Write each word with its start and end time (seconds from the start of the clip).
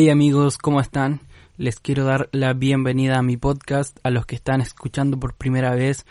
Hey 0.00 0.08
amigos, 0.08 0.56
¿cómo 0.56 0.80
están? 0.80 1.20
Les 1.58 1.78
quiero 1.78 2.04
dar 2.04 2.30
la 2.32 2.54
bienvenida 2.54 3.18
a 3.18 3.22
mi 3.22 3.36
podcast, 3.36 3.98
a 4.02 4.08
los 4.08 4.24
que 4.24 4.34
están 4.34 4.62
escuchando 4.62 5.20
por 5.20 5.34
primera 5.34 5.74
vez, 5.74 6.06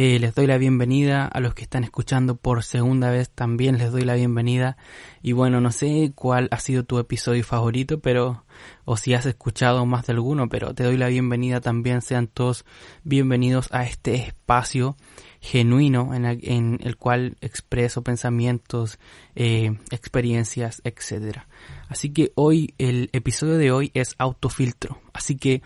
eh, 0.00 0.20
les 0.20 0.32
doy 0.32 0.46
la 0.46 0.58
bienvenida, 0.58 1.26
a 1.26 1.40
los 1.40 1.54
que 1.54 1.62
están 1.62 1.82
escuchando 1.82 2.36
por 2.36 2.62
segunda 2.62 3.10
vez 3.10 3.30
también 3.30 3.78
les 3.78 3.90
doy 3.90 4.02
la 4.02 4.14
bienvenida 4.14 4.76
y 5.22 5.32
bueno, 5.32 5.60
no 5.60 5.72
sé 5.72 6.12
cuál 6.14 6.46
ha 6.52 6.60
sido 6.60 6.84
tu 6.84 7.00
episodio 7.00 7.42
favorito, 7.42 7.98
pero 7.98 8.44
o 8.84 8.96
si 8.96 9.14
has 9.14 9.26
escuchado 9.26 9.84
más 9.86 10.06
de 10.06 10.12
alguno, 10.12 10.48
pero 10.48 10.72
te 10.72 10.84
doy 10.84 10.96
la 10.96 11.08
bienvenida 11.08 11.60
también, 11.60 12.00
sean 12.00 12.28
todos 12.28 12.64
bienvenidos 13.02 13.70
a 13.72 13.82
este 13.82 14.14
espacio 14.14 14.96
genuino 15.40 16.14
en 16.14 16.78
el, 16.80 16.96
cual 16.96 17.36
expreso 17.40 18.04
pensamientos, 18.04 19.00
eh, 19.34 19.78
experiencias, 19.90 20.80
etcétera. 20.84 21.48
Así 21.88 22.10
que 22.10 22.30
hoy, 22.36 22.72
el 22.78 23.10
episodio 23.12 23.56
de 23.56 23.72
hoy 23.72 23.90
es 23.94 24.14
autofiltro. 24.18 25.00
Así 25.12 25.36
que 25.36 25.62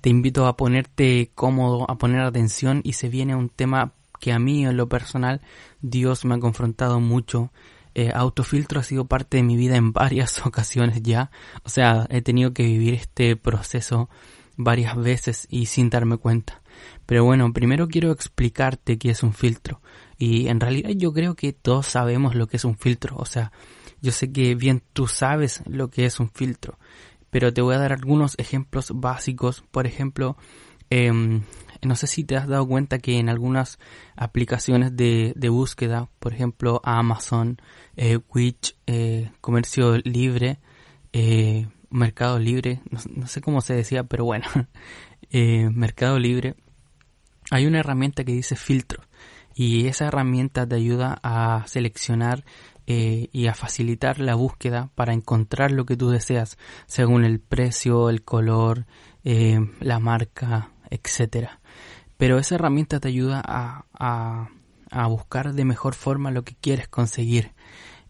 te 0.00 0.10
invito 0.10 0.46
a 0.46 0.56
ponerte 0.56 1.30
cómodo, 1.34 1.90
a 1.90 1.98
poner 1.98 2.20
atención 2.20 2.80
y 2.84 2.94
se 2.94 3.08
viene 3.08 3.34
un 3.34 3.48
tema 3.48 3.94
que 4.20 4.32
a 4.32 4.38
mí 4.38 4.66
en 4.66 4.76
lo 4.76 4.88
personal 4.88 5.40
Dios 5.80 6.24
me 6.24 6.34
ha 6.34 6.40
confrontado 6.40 7.00
mucho. 7.00 7.52
Eh, 7.94 8.12
autofiltro 8.14 8.80
ha 8.80 8.84
sido 8.84 9.06
parte 9.06 9.38
de 9.38 9.42
mi 9.42 9.56
vida 9.56 9.76
en 9.76 9.92
varias 9.94 10.44
ocasiones 10.46 11.02
ya. 11.02 11.30
O 11.64 11.68
sea, 11.68 12.06
he 12.10 12.22
tenido 12.22 12.52
que 12.52 12.64
vivir 12.64 12.94
este 12.94 13.36
proceso 13.36 14.08
varias 14.56 14.96
veces 14.96 15.46
y 15.50 15.66
sin 15.66 15.90
darme 15.90 16.18
cuenta. 16.18 16.62
Pero 17.06 17.24
bueno, 17.24 17.52
primero 17.52 17.88
quiero 17.88 18.12
explicarte 18.12 18.98
qué 18.98 19.10
es 19.10 19.22
un 19.22 19.32
filtro. 19.32 19.80
Y 20.18 20.48
en 20.48 20.60
realidad 20.60 20.90
yo 20.90 21.12
creo 21.12 21.34
que 21.34 21.52
todos 21.52 21.86
sabemos 21.86 22.34
lo 22.34 22.46
que 22.46 22.58
es 22.58 22.64
un 22.64 22.76
filtro. 22.76 23.16
O 23.16 23.24
sea, 23.24 23.52
yo 24.00 24.12
sé 24.12 24.32
que 24.32 24.54
bien 24.54 24.82
tú 24.92 25.06
sabes 25.06 25.62
lo 25.66 25.90
que 25.90 26.06
es 26.06 26.20
un 26.20 26.30
filtro, 26.30 26.78
pero 27.30 27.52
te 27.52 27.62
voy 27.62 27.74
a 27.74 27.78
dar 27.78 27.92
algunos 27.92 28.34
ejemplos 28.38 28.92
básicos. 28.94 29.62
Por 29.70 29.86
ejemplo, 29.86 30.36
em, 30.90 31.42
no 31.82 31.96
sé 31.96 32.06
si 32.06 32.24
te 32.24 32.36
has 32.36 32.46
dado 32.46 32.66
cuenta 32.66 32.98
que 32.98 33.18
en 33.18 33.28
algunas 33.28 33.78
aplicaciones 34.16 34.96
de, 34.96 35.34
búsqueda, 35.50 36.08
por 36.18 36.32
ejemplo 36.32 36.80
Amazon, 36.84 37.58
eh, 37.96 38.18
Witch, 38.34 38.76
eh, 38.86 39.30
Comercio 39.40 39.96
Libre, 39.98 40.58
eh, 41.12 41.68
Mercado 41.90 42.38
Libre, 42.38 42.80
no, 42.90 43.26
sé 43.26 43.40
cómo 43.40 43.60
se 43.60 43.74
decía, 43.74 44.04
pero 44.04 44.24
bueno, 44.24 44.46
eh, 45.30 45.68
Mercado 45.70 46.18
Libre, 46.18 46.54
hay 47.50 47.66
una 47.66 47.80
herramienta 47.80 48.24
que 48.24 48.32
dice 48.32 48.56
filtro 48.56 49.02
y 49.54 49.88
esa 49.88 50.06
herramienta 50.06 50.66
te 50.66 50.76
ayuda 50.76 51.18
a 51.22 51.66
seleccionar 51.66 52.44
eh, 52.92 53.28
y 53.30 53.46
a 53.46 53.54
facilitar 53.54 54.18
la 54.18 54.34
búsqueda 54.34 54.90
para 54.96 55.12
encontrar 55.12 55.70
lo 55.70 55.86
que 55.86 55.96
tú 55.96 56.10
deseas 56.10 56.58
según 56.88 57.24
el 57.24 57.38
precio, 57.38 58.10
el 58.10 58.24
color, 58.24 58.84
eh, 59.22 59.60
la 59.78 60.00
marca, 60.00 60.72
etcétera. 60.90 61.60
Pero 62.16 62.40
esa 62.40 62.56
herramienta 62.56 62.98
te 62.98 63.06
ayuda 63.06 63.40
a, 63.46 63.84
a, 63.92 64.48
a 64.90 65.06
buscar 65.06 65.54
de 65.54 65.64
mejor 65.64 65.94
forma 65.94 66.32
lo 66.32 66.42
que 66.42 66.56
quieres 66.60 66.88
conseguir. 66.88 67.52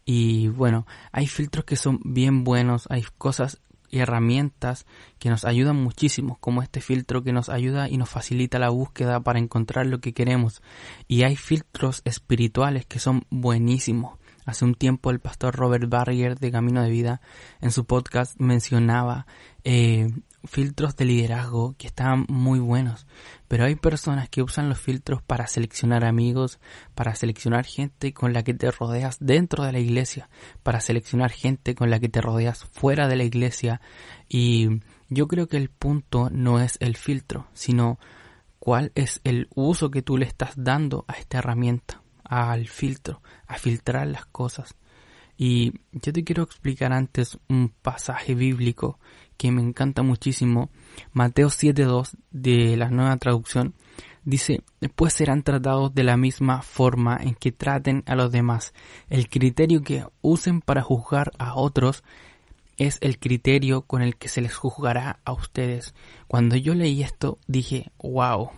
Y 0.06 0.48
bueno, 0.48 0.86
hay 1.12 1.26
filtros 1.26 1.66
que 1.66 1.76
son 1.76 2.00
bien 2.02 2.42
buenos, 2.42 2.86
hay 2.88 3.04
cosas 3.18 3.60
y 3.90 3.98
herramientas 3.98 4.86
que 5.18 5.28
nos 5.28 5.44
ayudan 5.44 5.76
muchísimo, 5.76 6.38
como 6.40 6.62
este 6.62 6.80
filtro 6.80 7.22
que 7.22 7.34
nos 7.34 7.50
ayuda 7.50 7.90
y 7.90 7.98
nos 7.98 8.08
facilita 8.08 8.58
la 8.58 8.70
búsqueda 8.70 9.20
para 9.20 9.40
encontrar 9.40 9.84
lo 9.84 10.00
que 10.00 10.14
queremos. 10.14 10.62
Y 11.06 11.24
hay 11.24 11.36
filtros 11.36 12.00
espirituales 12.06 12.86
que 12.86 12.98
son 12.98 13.26
buenísimos. 13.28 14.19
Hace 14.50 14.64
un 14.64 14.74
tiempo 14.74 15.12
el 15.12 15.20
pastor 15.20 15.54
Robert 15.54 15.88
Barrier 15.88 16.36
de 16.36 16.50
Camino 16.50 16.82
de 16.82 16.90
Vida 16.90 17.20
en 17.60 17.70
su 17.70 17.84
podcast 17.84 18.34
mencionaba 18.40 19.24
eh, 19.62 20.10
filtros 20.42 20.96
de 20.96 21.04
liderazgo 21.04 21.76
que 21.78 21.86
estaban 21.86 22.26
muy 22.28 22.58
buenos, 22.58 23.06
pero 23.46 23.64
hay 23.64 23.76
personas 23.76 24.28
que 24.28 24.42
usan 24.42 24.68
los 24.68 24.80
filtros 24.80 25.22
para 25.22 25.46
seleccionar 25.46 26.04
amigos, 26.04 26.58
para 26.96 27.14
seleccionar 27.14 27.64
gente 27.64 28.12
con 28.12 28.32
la 28.32 28.42
que 28.42 28.52
te 28.52 28.72
rodeas 28.72 29.18
dentro 29.20 29.62
de 29.62 29.70
la 29.70 29.78
iglesia, 29.78 30.28
para 30.64 30.80
seleccionar 30.80 31.30
gente 31.30 31.76
con 31.76 31.88
la 31.88 32.00
que 32.00 32.08
te 32.08 32.20
rodeas 32.20 32.64
fuera 32.64 33.06
de 33.06 33.14
la 33.14 33.22
iglesia. 33.22 33.80
Y 34.28 34.80
yo 35.10 35.28
creo 35.28 35.46
que 35.46 35.58
el 35.58 35.70
punto 35.70 36.28
no 36.28 36.58
es 36.58 36.76
el 36.80 36.96
filtro, 36.96 37.46
sino 37.52 38.00
cuál 38.58 38.90
es 38.96 39.20
el 39.22 39.46
uso 39.54 39.92
que 39.92 40.02
tú 40.02 40.16
le 40.16 40.26
estás 40.26 40.54
dando 40.56 41.04
a 41.06 41.12
esta 41.12 41.38
herramienta 41.38 41.99
al 42.30 42.68
filtro, 42.68 43.20
a 43.48 43.58
filtrar 43.58 44.06
las 44.06 44.24
cosas. 44.26 44.76
Y 45.36 45.72
yo 45.92 46.12
te 46.12 46.22
quiero 46.22 46.44
explicar 46.44 46.92
antes 46.92 47.38
un 47.48 47.70
pasaje 47.82 48.34
bíblico 48.34 49.00
que 49.36 49.50
me 49.50 49.62
encanta 49.62 50.02
muchísimo. 50.02 50.70
Mateo 51.12 51.48
7.2 51.48 52.14
de 52.30 52.76
la 52.76 52.90
nueva 52.90 53.16
traducción 53.16 53.74
dice, 54.22 54.62
pues 54.94 55.14
serán 55.14 55.42
tratados 55.42 55.92
de 55.94 56.04
la 56.04 56.16
misma 56.16 56.62
forma 56.62 57.18
en 57.20 57.34
que 57.34 57.50
traten 57.50 58.04
a 58.06 58.14
los 58.14 58.30
demás. 58.30 58.74
El 59.08 59.28
criterio 59.28 59.82
que 59.82 60.06
usen 60.20 60.60
para 60.60 60.82
juzgar 60.82 61.32
a 61.38 61.54
otros 61.54 62.04
es 62.76 62.98
el 63.00 63.18
criterio 63.18 63.82
con 63.82 64.02
el 64.02 64.16
que 64.16 64.28
se 64.28 64.42
les 64.42 64.54
juzgará 64.54 65.18
a 65.24 65.32
ustedes. 65.32 65.94
Cuando 66.28 66.54
yo 66.56 66.74
leí 66.74 67.02
esto 67.02 67.38
dije, 67.46 67.90
wow, 67.98 68.50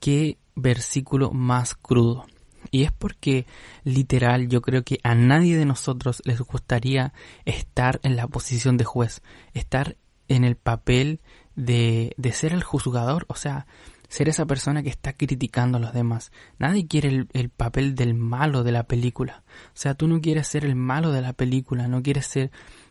qué 0.00 0.38
versículo 0.56 1.30
más 1.30 1.74
crudo. 1.74 2.26
Y 2.76 2.84
es 2.84 2.92
porque 2.92 3.46
literal 3.84 4.48
yo 4.48 4.60
creo 4.60 4.84
que 4.84 4.98
a 5.02 5.14
nadie 5.14 5.56
de 5.56 5.64
nosotros 5.64 6.20
les 6.26 6.42
gustaría 6.42 7.14
estar 7.46 8.00
en 8.02 8.16
la 8.16 8.28
posición 8.28 8.76
de 8.76 8.84
juez, 8.84 9.22
estar 9.54 9.96
en 10.28 10.44
el 10.44 10.56
papel 10.56 11.20
de, 11.54 12.12
de 12.18 12.32
ser 12.32 12.52
el 12.52 12.62
juzgador, 12.62 13.24
o 13.28 13.34
sea, 13.34 13.66
ser 14.08 14.28
esa 14.28 14.44
persona 14.44 14.82
que 14.82 14.90
está 14.90 15.14
criticando 15.14 15.78
a 15.78 15.80
los 15.80 15.94
demás. 15.94 16.32
Nadie 16.58 16.86
quiere 16.86 17.08
el, 17.08 17.28
el, 17.32 17.48
papel 17.48 17.94
del 17.94 18.12
malo 18.12 18.62
de 18.62 18.72
la 18.72 18.82
película. 18.82 19.42
O 19.68 19.70
sea, 19.72 19.94
tú 19.94 20.06
no 20.06 20.20
quieres 20.20 20.46
ser 20.46 20.66
el 20.66 20.76
malo 20.76 21.12
de 21.12 21.22
la 21.22 21.32
película, 21.32 21.88
no 21.88 22.02
quieres 22.02 22.26
ser 22.26 22.50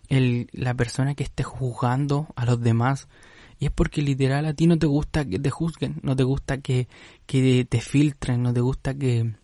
el, 0.09 0.49
la 0.51 0.73
persona 0.73 1.13
que 1.13 1.23
esté 1.23 1.43
juzgando 1.43 2.29
a 2.35 2.45
los 2.45 2.59
demás. 2.59 3.07
Y 3.59 3.67
es 3.67 3.71
porque 3.71 4.01
literal 4.01 4.47
a 4.47 4.55
ti 4.55 4.65
no 4.65 4.79
te 4.79 4.87
gusta 4.87 5.25
que 5.25 5.37
te 5.37 5.51
juzguen, 5.51 5.99
no 6.01 6.15
te 6.15 6.23
gusta 6.23 6.57
que, 6.57 6.87
que 7.27 7.67
te 7.69 7.81
filtren, 7.81 8.41
no 8.41 8.51
te 8.51 8.61
gusta 8.61 8.95
que, 8.95 9.35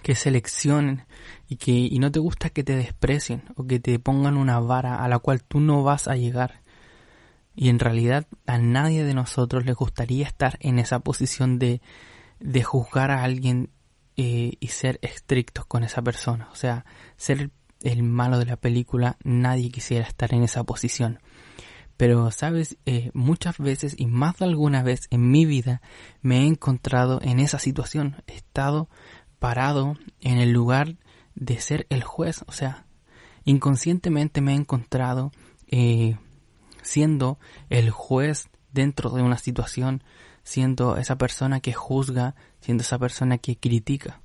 que 0.00 0.14
seleccionen 0.14 1.04
y 1.48 1.56
que 1.56 1.72
y 1.72 1.98
no 1.98 2.10
te 2.10 2.18
gusta 2.18 2.50
que 2.50 2.64
te 2.64 2.76
desprecien 2.76 3.42
o 3.56 3.66
que 3.66 3.80
te 3.80 3.98
pongan 3.98 4.36
una 4.36 4.58
vara 4.60 5.04
a 5.04 5.08
la 5.08 5.18
cual 5.18 5.42
tú 5.42 5.60
no 5.60 5.82
vas 5.82 6.08
a 6.08 6.16
llegar. 6.16 6.62
Y 7.54 7.68
en 7.68 7.78
realidad 7.78 8.26
a 8.46 8.58
nadie 8.58 9.04
de 9.04 9.14
nosotros 9.14 9.66
le 9.66 9.72
gustaría 9.72 10.26
estar 10.26 10.56
en 10.60 10.78
esa 10.78 11.00
posición 11.00 11.58
de, 11.58 11.80
de 12.38 12.62
juzgar 12.62 13.10
a 13.10 13.22
alguien 13.22 13.70
eh, 14.16 14.52
y 14.60 14.68
ser 14.68 14.98
estrictos 15.02 15.64
con 15.64 15.82
esa 15.82 16.02
persona. 16.02 16.48
O 16.52 16.54
sea, 16.54 16.84
ser 17.16 17.50
el, 17.82 18.02
malo 18.02 18.38
de 18.38 18.44
la 18.44 18.56
película, 18.56 19.16
nadie 19.24 19.70
quisiera 19.70 20.06
estar 20.06 20.34
en 20.34 20.42
esa 20.42 20.64
posición. 20.64 21.20
Pero, 21.96 22.30
sabes, 22.30 22.76
eh, 22.86 23.10
muchas 23.14 23.56
veces 23.58 23.94
y 23.96 24.06
más 24.06 24.36
de 24.38 24.44
alguna 24.44 24.82
vez 24.82 25.06
en 25.10 25.30
mi 25.30 25.46
vida 25.46 25.80
me 26.20 26.40
he 26.40 26.46
encontrado 26.46 27.20
en 27.22 27.40
esa 27.40 27.58
situación. 27.58 28.22
He 28.26 28.34
estado 28.34 28.90
parado 29.40 29.96
en 30.20 30.38
el 30.38 30.52
lugar 30.52 30.94
de 31.34 31.58
ser 31.60 31.86
el 31.90 32.04
juez. 32.04 32.44
O 32.46 32.52
sea, 32.52 32.86
inconscientemente 33.44 34.40
me 34.40 34.52
he 34.52 34.56
encontrado 34.56 35.32
eh, 35.66 36.16
siendo 36.82 37.40
el 37.68 37.90
juez 37.90 38.48
dentro 38.72 39.10
de 39.10 39.22
una 39.22 39.38
situación, 39.38 40.04
siendo 40.44 40.96
esa 40.96 41.16
persona 41.16 41.58
que 41.60 41.72
juzga, 41.72 42.36
siendo 42.60 42.82
esa 42.82 42.98
persona 42.98 43.38
que 43.38 43.56
critica. 43.56 44.20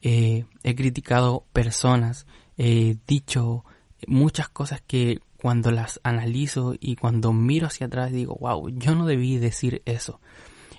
Eh, 0.00 0.44
he 0.62 0.74
criticado 0.74 1.44
personas, 1.52 2.26
he 2.56 2.96
dicho 3.06 3.64
muchas 4.06 4.48
cosas 4.48 4.80
que 4.86 5.20
cuando 5.40 5.70
las 5.70 6.00
analizo 6.02 6.74
y 6.78 6.96
cuando 6.96 7.32
miro 7.32 7.66
hacia 7.66 7.86
atrás 7.86 8.12
digo, 8.12 8.36
wow, 8.40 8.68
yo 8.70 8.94
no 8.94 9.06
debí 9.06 9.38
decir 9.38 9.82
eso. 9.84 10.20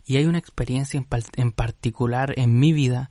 Y 0.06 0.16
hay 0.18 0.26
una 0.26 0.38
experiencia 0.38 0.98
en, 0.98 1.08
en 1.36 1.52
particular 1.52 2.34
en 2.38 2.60
mi 2.60 2.72
vida 2.72 3.10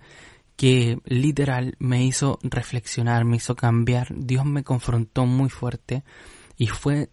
que 0.56 0.98
literal 1.04 1.76
me 1.78 2.04
hizo 2.04 2.38
reflexionar, 2.42 3.24
me 3.24 3.36
hizo 3.36 3.54
cambiar. 3.54 4.08
Dios 4.16 4.44
me 4.46 4.64
confrontó 4.64 5.26
muy 5.26 5.50
fuerte 5.50 6.02
y 6.56 6.68
fue 6.68 7.10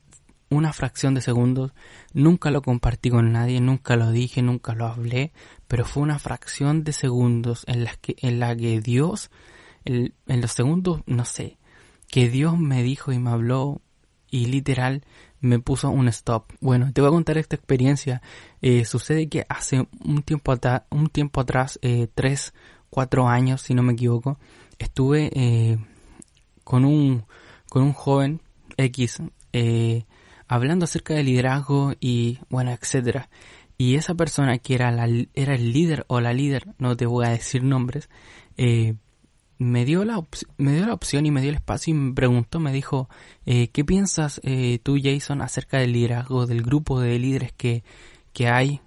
una 0.50 0.72
fracción 0.72 1.13
de 1.13 1.22
segundos. 1.22 1.74
Nunca 2.13 2.51
lo 2.51 2.62
compartí 2.62 3.10
con 3.10 3.31
nadie, 3.31 3.60
nunca 3.60 3.95
lo 3.95 4.12
dije, 4.12 4.42
nunca 4.42 4.74
lo 4.74 4.88
hablé, 4.88 5.34
pero 5.68 5.86
fue 5.86 6.04
una 6.04 6.19
fracción 6.19 6.84
de 6.84 6.94
segundos 6.94 7.63
en 7.68 7.84
la 7.84 7.95
que, 7.95 8.16
en 8.19 8.40
la 8.40 8.56
que 8.56 8.80
Dios, 8.80 9.30
en, 9.84 10.13
los 10.28 10.51
segundos, 10.51 11.01
no 11.06 11.25
sé, 11.25 11.57
que 12.07 12.30
Dios 12.30 12.57
me 12.57 12.84
dijo 12.84 13.12
y 13.12 13.19
me 13.19 13.31
habló 13.31 13.81
y 14.30 14.46
literal 14.46 15.04
me 15.42 15.60
puso 15.60 15.89
un 15.89 16.07
stop. 16.07 16.54
Bueno, 16.62 16.94
te 16.94 17.01
voy 17.01 17.10
a 17.10 17.12
contar 17.12 17.38
esta 17.38 17.57
experiencia. 17.57 18.22
Eh, 18.62 18.86
sucede 18.86 19.28
que 19.28 19.46
hace 19.50 19.88
un 20.06 20.24
tiempo, 20.24 20.56
un 20.89 21.07
tiempo 21.10 21.42
atrás, 21.42 21.78
eh, 21.81 22.07
tres 22.16 22.54
cuatro 22.94 23.28
años, 23.28 23.63
si 23.63 23.74
no 23.74 23.81
me 23.81 23.94
equivoco, 23.94 24.38
estuve 24.78 25.31
eh, 25.34 25.80
con 26.63 26.86
un 26.86 27.25
con 27.68 27.81
un 27.81 27.94
joven 27.94 28.40
X 28.78 29.19
eh, 29.51 30.06
hablando 30.48 30.86
acerca 30.86 31.16
de 31.16 31.24
liderazgo 31.24 31.94
y 32.00 32.38
bueno, 32.51 32.69
etcétera. 32.69 33.30
Y 33.80 33.95
esa 33.95 34.13
persona 34.13 34.60
que 34.60 34.75
era, 34.75 34.92
la, 34.92 35.07
era 35.34 35.56
el 35.56 35.74
líder 35.74 36.06
o 36.07 36.22
la 36.22 36.34
líder, 36.34 36.68
no 36.78 36.95
te 36.95 37.07
voy 37.07 37.25
a 37.25 37.30
decir 37.30 37.63
nombres, 37.63 38.10
eh, 38.57 38.94
me, 39.57 39.86
dio 39.86 40.06
la 40.06 40.22
me 40.57 40.75
dio 40.75 40.86
la 40.86 40.94
opción 40.94 41.25
y 41.25 41.31
me 41.31 41.42
dio 41.42 41.50
el 41.50 41.56
espacio 41.56 41.96
y 41.96 41.98
me 41.98 42.13
preguntó, 42.13 42.60
me 42.60 42.72
dijo, 42.72 43.10
¿qué 43.44 43.84
piensas 43.84 44.39
eh, 44.44 44.78
tú, 44.84 45.00
Jason, 45.01 45.42
acerca 45.42 45.80
del 45.80 45.94
liderazgo, 45.94 46.46
del 46.46 46.62
grupo 46.62 47.00
de 47.00 47.18
líderes 47.18 47.54
que, 47.54 47.84
que 48.34 48.50
hay? 48.50 48.81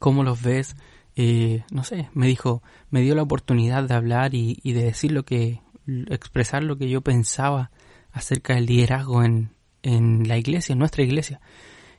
¿Cómo 0.00 0.24
los 0.24 0.42
ves? 0.42 0.74
Eh, 1.16 1.64
no 1.70 1.82
sé, 1.82 2.10
me 2.12 2.26
dijo, 2.26 2.62
me 2.90 3.00
dio 3.00 3.14
la 3.14 3.22
oportunidad 3.22 3.84
de 3.84 3.94
hablar 3.94 4.34
y, 4.34 4.60
de 4.62 4.84
decir 4.84 5.12
lo 5.12 5.24
que, 5.24 5.62
expresar 6.08 6.62
lo 6.62 6.76
que 6.76 6.90
yo 6.90 7.00
pensaba 7.00 7.70
acerca 8.12 8.54
del 8.54 8.66
liderazgo 8.66 9.24
en, 9.24 9.50
en 9.82 10.28
la 10.28 10.36
iglesia, 10.36 10.74
en 10.74 10.78
nuestra 10.78 11.02
iglesia. 11.02 11.40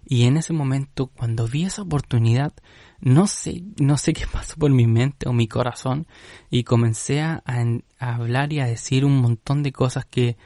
Y 0.05 0.23
en 0.23 0.37
ese 0.37 0.53
momento, 0.53 1.07
cuando 1.07 1.47
vi 1.47 1.65
esa 1.65 1.81
oportunidad, 1.81 2.53
no 2.99 3.27
sé, 3.27 3.63
no 3.77 3.97
sé 3.97 4.13
qué 4.13 4.25
pasó 4.31 4.55
por 4.55 4.71
mi 4.71 4.85
mente 4.85 5.27
o 5.27 5.33
mi 5.33 5.47
corazón 5.47 6.07
y 6.51 6.63
comencé 6.63 7.21
a 7.21 7.41
hablar 7.99 8.53
y 8.53 8.59
a 8.59 8.67
decir 8.67 9.03
un 9.03 9.17
montón 9.17 9.63
de 9.63 9.71
cosas 9.71 10.05
que, 10.05 10.37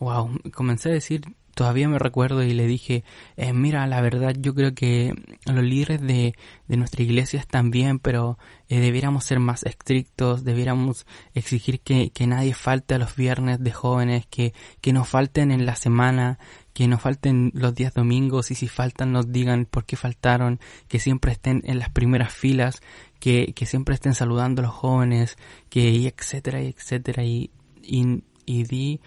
wow, 0.00 0.30
comencé 0.52 0.90
a 0.90 0.94
decir 0.94 1.22
todavía 1.54 1.88
me 1.88 1.98
recuerdo 1.98 2.42
y 2.42 2.52
le 2.52 2.66
dije, 2.66 3.04
eh, 3.36 3.52
mira, 3.52 3.86
la 3.86 4.00
verdad 4.00 4.34
yo 4.38 4.54
creo 4.54 4.74
que 4.74 5.14
los 5.46 5.64
líderes 5.64 6.00
de, 6.00 6.34
de 6.68 6.76
nuestra 6.76 7.02
iglesia 7.02 7.40
están 7.40 7.70
bien, 7.70 7.98
pero 7.98 8.38
eh, 8.68 8.80
debiéramos 8.80 9.24
ser 9.24 9.40
más 9.40 9.64
estrictos, 9.64 10.44
debiéramos 10.44 11.06
exigir 11.34 11.80
que, 11.80 12.10
que, 12.10 12.26
nadie 12.26 12.54
falte 12.54 12.94
a 12.94 12.98
los 12.98 13.16
viernes 13.16 13.62
de 13.62 13.72
jóvenes, 13.72 14.26
que, 14.26 14.54
que 14.80 14.92
no 14.92 15.04
falten 15.04 15.50
en 15.50 15.66
la 15.66 15.76
semana, 15.76 16.38
que 16.72 16.88
no 16.88 16.98
falten 16.98 17.50
los 17.54 17.74
días 17.74 17.94
domingos 17.94 18.50
y 18.50 18.54
si 18.54 18.68
faltan 18.68 19.12
nos 19.12 19.32
digan 19.32 19.66
por 19.66 19.84
qué 19.84 19.96
faltaron, 19.96 20.60
que 20.88 20.98
siempre 20.98 21.32
estén 21.32 21.62
en 21.66 21.78
las 21.78 21.90
primeras 21.90 22.32
filas, 22.32 22.80
que, 23.18 23.52
que 23.54 23.66
siempre 23.66 23.94
estén 23.94 24.14
saludando 24.14 24.62
a 24.62 24.66
los 24.66 24.74
jóvenes, 24.74 25.36
que 25.68 25.90
y 25.90 26.06
etcétera 26.06 26.62
y 26.62 26.68
etcétera 26.68 27.24
y, 27.24 27.50
y, 27.82 28.22
y 28.46 28.64
di, 28.64 29.00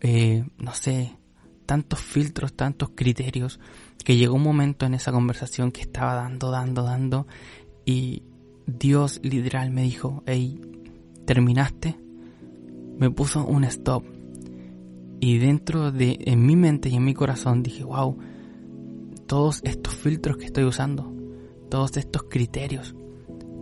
eh, 0.00 0.44
no 0.58 0.74
sé, 0.74 1.16
tantos 1.66 2.00
filtros, 2.00 2.54
tantos 2.54 2.90
criterios, 2.94 3.60
que 4.04 4.16
llegó 4.16 4.34
un 4.34 4.42
momento 4.42 4.86
en 4.86 4.94
esa 4.94 5.12
conversación 5.12 5.72
que 5.72 5.80
estaba 5.80 6.14
dando, 6.14 6.50
dando, 6.50 6.82
dando, 6.82 7.26
y 7.84 8.22
Dios 8.66 9.20
literal 9.22 9.70
me 9.70 9.82
dijo, 9.82 10.22
hey, 10.26 10.60
¿terminaste? 11.24 11.96
Me 12.98 13.10
puso 13.10 13.44
un 13.44 13.64
stop. 13.64 14.04
Y 15.20 15.38
dentro 15.38 15.90
de, 15.90 16.18
en 16.20 16.44
mi 16.44 16.56
mente 16.56 16.88
y 16.88 16.96
en 16.96 17.04
mi 17.04 17.14
corazón 17.14 17.62
dije, 17.62 17.84
wow, 17.84 18.16
todos 19.26 19.60
estos 19.64 19.94
filtros 19.94 20.36
que 20.36 20.46
estoy 20.46 20.64
usando, 20.64 21.12
todos 21.70 21.96
estos 21.96 22.24
criterios. 22.24 22.94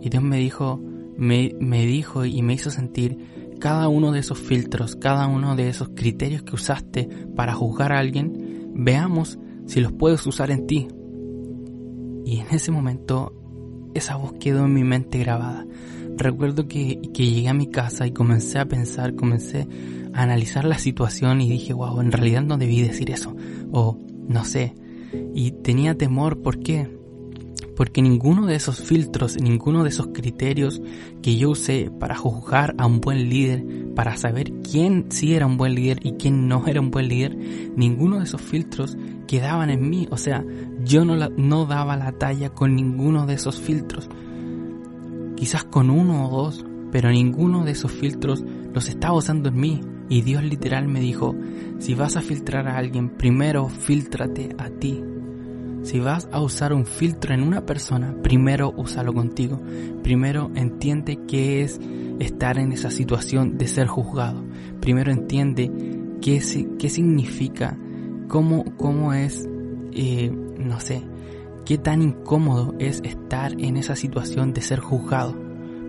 Y 0.01 0.09
Dios 0.09 0.23
me 0.23 0.37
dijo, 0.37 0.81
me, 1.17 1.55
me 1.59 1.85
dijo 1.85 2.25
y 2.25 2.41
me 2.41 2.53
hizo 2.53 2.69
sentir 2.69 3.42
cada 3.59 3.87
uno 3.87 4.11
de 4.11 4.19
esos 4.19 4.39
filtros, 4.39 4.95
cada 4.95 5.27
uno 5.27 5.55
de 5.55 5.69
esos 5.69 5.89
criterios 5.89 6.43
que 6.43 6.55
usaste 6.55 7.09
para 7.35 7.53
juzgar 7.53 7.91
a 7.91 7.99
alguien, 7.99 8.71
veamos 8.75 9.39
si 9.65 9.81
los 9.81 9.91
puedes 9.91 10.25
usar 10.25 10.51
en 10.51 10.67
ti. 10.67 10.87
Y 12.25 12.39
en 12.39 12.47
ese 12.51 12.71
momento 12.71 13.33
esa 13.93 14.15
voz 14.15 14.33
quedó 14.39 14.65
en 14.65 14.73
mi 14.73 14.83
mente 14.83 15.19
grabada. 15.19 15.65
Recuerdo 16.17 16.67
que, 16.67 16.99
que 17.13 17.25
llegué 17.29 17.49
a 17.49 17.53
mi 17.53 17.67
casa 17.67 18.05
y 18.05 18.11
comencé 18.11 18.59
a 18.59 18.65
pensar, 18.65 19.15
comencé 19.15 19.67
a 20.13 20.21
analizar 20.21 20.65
la 20.65 20.77
situación 20.77 21.41
y 21.41 21.49
dije, 21.49 21.73
wow, 21.73 22.01
en 22.01 22.11
realidad 22.11 22.43
no 22.43 22.57
debí 22.57 22.81
decir 22.81 23.11
eso. 23.11 23.35
O 23.71 23.99
no 24.27 24.45
sé. 24.45 24.75
Y 25.33 25.51
tenía 25.51 25.95
temor, 25.95 26.41
¿por 26.41 26.59
qué? 26.59 26.89
Porque 27.75 28.01
ninguno 28.01 28.45
de 28.45 28.55
esos 28.55 28.79
filtros, 28.79 29.37
ninguno 29.41 29.83
de 29.83 29.89
esos 29.89 30.07
criterios 30.07 30.81
que 31.21 31.37
yo 31.37 31.51
usé 31.51 31.91
para 31.99 32.15
juzgar 32.15 32.75
a 32.77 32.85
un 32.85 33.01
buen 33.01 33.29
líder, 33.29 33.65
para 33.95 34.15
saber 34.17 34.51
quién 34.61 35.07
sí 35.09 35.33
era 35.33 35.45
un 35.45 35.57
buen 35.57 35.75
líder 35.75 35.99
y 36.03 36.13
quién 36.13 36.47
no 36.47 36.67
era 36.67 36.81
un 36.81 36.91
buen 36.91 37.07
líder, 37.07 37.35
ninguno 37.75 38.17
de 38.19 38.25
esos 38.25 38.41
filtros 38.41 38.97
quedaban 39.27 39.69
en 39.69 39.89
mí. 39.89 40.07
O 40.11 40.17
sea, 40.17 40.45
yo 40.83 41.05
no, 41.05 41.65
daba 41.65 41.97
la 41.97 42.11
talla 42.13 42.49
con 42.49 42.75
ninguno 42.75 43.25
de 43.25 43.33
esos 43.35 43.59
filtros. 43.59 44.09
Quizás 45.35 45.63
con 45.63 45.89
uno 45.89 46.27
o 46.27 46.43
dos, 46.43 46.65
pero 46.91 47.09
ninguno 47.09 47.65
de 47.65 47.71
esos 47.71 47.91
filtros 47.91 48.43
los 48.73 48.87
estaba 48.87 49.17
usando 49.17 49.49
en 49.49 49.59
mí. 49.59 49.81
Y 50.09 50.21
Dios 50.21 50.43
literal 50.43 50.87
me 50.87 50.99
dijo, 50.99 51.35
si 51.79 51.95
vas 51.95 52.17
a 52.17 52.21
filtrar 52.21 52.67
a 52.67 52.77
alguien, 52.77 53.09
primero 53.09 53.67
filtrate 53.67 54.55
a 54.59 54.69
ti 54.69 55.01
si 55.83 55.99
vas 55.99 56.27
a 56.31 56.41
usar 56.41 56.73
un 56.73 56.85
filtro 56.85 57.33
en 57.33 57.43
una 57.43 57.65
persona, 57.65 58.15
primero 58.23 58.73
úsalo 58.75 59.13
contigo. 59.13 59.61
Primero 60.01 60.49
entiende 60.55 61.19
qué 61.27 61.61
es 61.61 61.79
estar 62.19 62.57
en 62.57 62.71
esa 62.71 62.89
situación 62.89 63.57
de 63.57 63.67
ser 63.67 63.87
juzgado. 63.87 64.43
Primero 64.79 65.11
entiende 65.11 65.69
qué, 66.21 66.41
qué 66.79 66.89
significa, 66.89 67.77
cómo, 68.29 68.63
cómo 68.77 69.13
es, 69.13 69.47
eh, 69.91 70.31
no 70.57 70.79
sé, 70.79 71.03
qué 71.65 71.77
tan 71.77 72.01
incómodo 72.01 72.75
es 72.79 73.01
estar 73.03 73.53
en 73.59 73.75
esa 73.75 73.95
situación 73.95 74.53
de 74.53 74.61
ser 74.61 74.79
juzgado. 74.79 75.35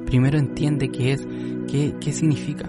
Primero 0.07 0.39
entiende 0.39 0.91
qué 0.91 1.13
es, 1.13 1.27
qué, 1.71 1.95
qué 2.01 2.13
significa. 2.13 2.69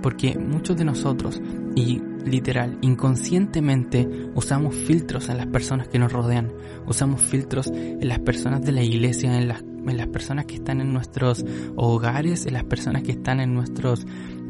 Porque 0.00 0.38
muchos 0.38 0.76
de 0.76 0.84
nosotros, 0.84 1.40
y 1.74 2.00
literal, 2.26 2.78
inconscientemente 2.82 4.08
usamos 4.34 4.74
filtros 4.74 5.28
en 5.28 5.38
las 5.38 5.46
personas 5.46 5.88
que 5.88 5.98
nos 5.98 6.12
rodean, 6.12 6.52
usamos 6.86 7.22
filtros 7.22 7.68
en 7.68 8.06
las 8.08 8.18
personas 8.18 8.62
de 8.62 8.72
la 8.72 8.82
iglesia, 8.82 9.36
en 9.36 9.48
las, 9.48 9.62
en 9.62 9.96
las 9.96 10.08
personas 10.08 10.46
que 10.46 10.56
están 10.56 10.80
en 10.80 10.92
nuestros 10.92 11.44
hogares, 11.76 12.46
en 12.46 12.54
las 12.54 12.64
personas 12.64 13.02
que 13.02 13.12
están 13.12 13.40
en 13.40 13.54
nuestras 13.54 14.06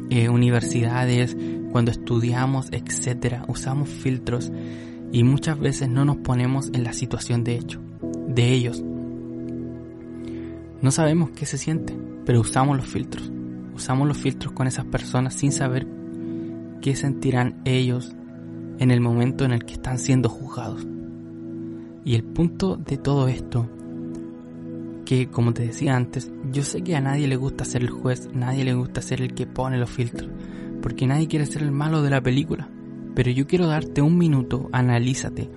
eh, 0.09 0.29
universidades, 0.29 1.37
cuando 1.71 1.91
estudiamos, 1.91 2.69
etcétera. 2.71 3.45
Usamos 3.47 3.89
filtros 3.89 4.51
y 5.11 5.23
muchas 5.23 5.59
veces 5.59 5.89
no 5.89 6.05
nos 6.05 6.17
ponemos 6.17 6.69
en 6.73 6.83
la 6.83 6.93
situación 6.93 7.43
de 7.43 7.55
hecho, 7.55 7.79
de 8.27 8.51
ellos. 8.51 8.83
No 10.81 10.91
sabemos 10.91 11.31
qué 11.31 11.45
se 11.45 11.57
siente, 11.57 11.97
pero 12.25 12.41
usamos 12.41 12.77
los 12.77 12.87
filtros. 12.87 13.31
Usamos 13.75 14.07
los 14.07 14.17
filtros 14.17 14.53
con 14.53 14.67
esas 14.67 14.85
personas 14.85 15.33
sin 15.33 15.51
saber 15.51 15.87
qué 16.81 16.95
sentirán 16.95 17.61
ellos 17.65 18.15
en 18.79 18.91
el 18.91 19.01
momento 19.01 19.45
en 19.45 19.51
el 19.51 19.65
que 19.65 19.73
están 19.73 19.99
siendo 19.99 20.29
juzgados. 20.29 20.85
Y 22.03 22.15
el 22.15 22.23
punto 22.23 22.77
de 22.77 22.97
todo 22.97 23.27
esto, 23.27 23.67
que 25.05 25.27
como 25.27 25.53
te 25.53 25.65
decía 25.65 25.95
antes, 25.95 26.31
yo 26.51 26.63
sé 26.63 26.81
que 26.81 26.95
a 26.95 27.01
nadie 27.01 27.27
le 27.27 27.35
gusta 27.35 27.65
ser 27.65 27.81
el 27.81 27.89
juez, 27.89 28.29
nadie 28.33 28.63
le 28.63 28.73
gusta 28.73 29.01
ser 29.01 29.21
el 29.21 29.33
que 29.33 29.45
pone 29.47 29.77
los 29.77 29.89
filtros, 29.89 30.29
porque 30.81 31.07
nadie 31.07 31.27
quiere 31.27 31.45
ser 31.45 31.63
el 31.63 31.71
malo 31.71 32.01
de 32.01 32.09
la 32.09 32.21
película. 32.21 32.69
Pero 33.15 33.31
yo 33.31 33.47
quiero 33.47 33.67
darte 33.67 34.01
un 34.01 34.17
minuto, 34.17 34.69
analízate 34.71 35.49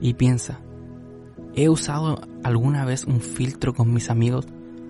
y 0.00 0.14
piensa, 0.14 0.60
¿he 1.54 1.68
usado 1.68 2.20
alguna 2.42 2.84
vez 2.84 3.04
un 3.04 3.20
filtro 3.20 3.74
con 3.74 3.92
mis 3.92 4.10
amigos? 4.10 4.46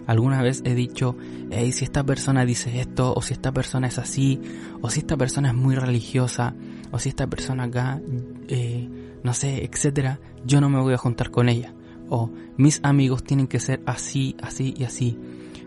Alguna 0.07 0.43
vez 0.43 0.63
he 0.65 0.75
dicho, 0.75 1.17
hey, 1.51 1.73
si 1.73 1.85
esta 1.85 2.05
persona 2.05 2.45
dice 2.45 2.81
esto, 2.81 3.15
o 3.15 3.23
si 3.23 3.35
esta 3.35 3.53
persona 3.53 3.87
es 3.87 3.99
así, 3.99 4.41
o 4.81 4.91
si 4.91 5.01
esta 5.01 5.17
persona 5.17 5.49
es 5.49 5.55
muy 5.55 5.75
religiosa, 5.75 6.55
o 6.91 6.99
si 6.99 7.09
esta 7.09 7.27
persona 7.27 7.65
acá, 7.65 8.01
eh, 8.49 8.89
no 9.23 9.33
sé, 9.35 9.65
etcétera, 9.65 10.21
yo 10.45 10.61
no 10.61 10.69
me 10.69 10.81
voy 10.81 10.95
a 10.95 10.99
juntar 10.99 11.31
con 11.31 11.49
ella. 11.49 11.75
O 12.09 12.31
mis 12.57 12.81
amigos 12.83 13.23
tienen 13.23 13.47
que 13.47 13.61
ser 13.61 13.81
así, 13.87 14.37
así 14.43 14.75
y 14.77 14.85
así. 14.85 15.19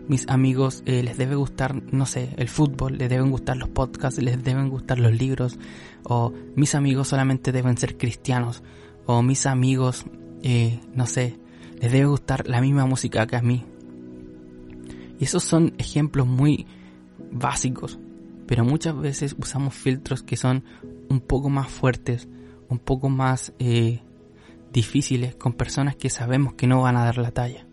Mis 0.06 0.28
amigos 0.28 0.82
eh, 0.86 1.02
les 1.02 1.16
debe 1.16 1.34
gustar, 1.34 1.82
no 1.92 2.06
sé, 2.06 2.28
el 2.36 2.48
fútbol, 2.48 2.98
les 2.98 3.08
deben 3.08 3.30
gustar 3.30 3.56
los 3.56 3.70
podcasts, 3.70 4.22
les 4.22 4.42
deben 4.44 4.68
gustar 4.68 5.00
los 5.00 5.12
libros. 5.12 5.58
O 6.04 6.32
mis 6.54 6.74
amigos 6.76 7.08
solamente 7.08 7.50
deben 7.50 7.76
ser 7.76 7.96
cristianos. 7.96 8.62
O 9.06 9.22
mis 9.22 9.46
amigos, 9.46 10.04
eh, 10.42 10.78
no 10.94 11.06
sé, 11.06 11.40
les 11.80 11.90
debe 11.90 12.06
gustar 12.06 12.46
la 12.46 12.60
misma 12.60 12.86
música 12.86 13.26
que 13.26 13.36
a 13.36 13.42
mí 13.42 13.64
y 15.18 15.24
esos 15.24 15.44
son 15.44 15.74
ejemplos 15.78 16.26
muy 16.26 16.66
básicos, 17.32 17.98
pero 18.46 18.64
muchas 18.64 18.98
veces 18.98 19.34
usamos 19.38 19.74
filtros 19.74 20.22
que 20.22 20.36
son 20.36 20.64
un 21.08 21.20
poco 21.20 21.48
más 21.48 21.68
fuertes, 21.68 22.28
un 22.68 22.78
poco 22.78 23.08
más 23.08 23.52
eh, 23.58 24.02
difíciles 24.72 25.34
con 25.34 25.54
personas 25.54 25.96
que 25.96 26.10
sabemos 26.10 26.54
que 26.54 26.66
no 26.66 26.82
van 26.82 26.96
a 26.96 27.04
dar 27.04 27.18
la 27.18 27.30
talla, 27.30 27.66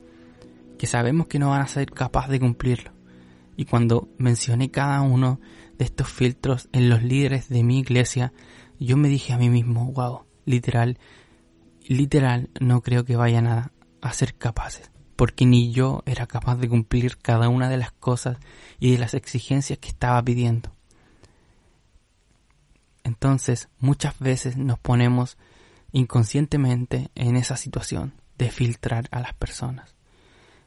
que 0.77 0.87
sabemos 0.87 1.27
que 1.27 1.39
no 1.39 1.49
van 1.49 1.61
a 1.61 1.67
ser 1.67 1.91
capaces 1.91 2.31
de 2.31 2.39
cumplirlo. 2.39 2.91
Y 3.55 3.65
cuando 3.65 4.09
mencioné 4.17 4.71
cada 4.71 5.01
uno 5.01 5.39
de 5.77 5.85
estos 5.85 6.07
filtros 6.09 6.69
en 6.71 6.89
los 6.89 7.03
líderes 7.03 7.49
de 7.49 7.63
mi 7.63 7.79
iglesia, 7.79 8.33
yo 8.79 8.97
me 8.97 9.09
dije 9.09 9.33
a 9.33 9.37
mí 9.37 9.49
mismo, 9.49 9.91
wow, 9.91 10.23
literal, 10.45 10.97
literal, 11.87 12.49
no 12.59 12.81
creo 12.81 13.05
que 13.05 13.15
vayan 13.15 13.47
a, 13.47 13.71
a 14.01 14.13
ser 14.13 14.33
capaces 14.35 14.92
porque 15.15 15.45
ni 15.45 15.71
yo 15.71 16.03
era 16.05 16.27
capaz 16.27 16.55
de 16.57 16.69
cumplir 16.69 17.17
cada 17.17 17.49
una 17.49 17.69
de 17.69 17.77
las 17.77 17.91
cosas 17.91 18.37
y 18.79 18.91
de 18.91 18.97
las 18.97 19.13
exigencias 19.13 19.79
que 19.79 19.89
estaba 19.89 20.21
pidiendo. 20.23 20.71
Entonces, 23.03 23.69
muchas 23.79 24.17
veces 24.19 24.57
nos 24.57 24.79
ponemos 24.79 25.37
inconscientemente 25.91 27.11
en 27.15 27.35
esa 27.35 27.57
situación 27.57 28.13
de 28.37 28.49
filtrar 28.49 29.07
a 29.11 29.19
las 29.19 29.33
personas. 29.33 29.95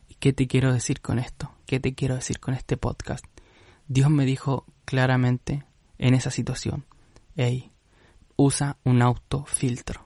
¿Y 0.08 0.14
qué 0.14 0.32
te 0.32 0.46
quiero 0.46 0.72
decir 0.72 1.00
con 1.00 1.18
esto? 1.18 1.52
¿Qué 1.66 1.80
te 1.80 1.94
quiero 1.94 2.14
decir 2.14 2.38
con 2.38 2.54
este 2.54 2.76
podcast? 2.76 3.24
Dios 3.88 4.10
me 4.10 4.24
dijo 4.24 4.66
claramente 4.84 5.64
en 5.98 6.14
esa 6.14 6.30
situación, 6.30 6.86
hey, 7.36 7.72
usa 8.36 8.76
un 8.84 9.02
autofiltro. 9.02 10.05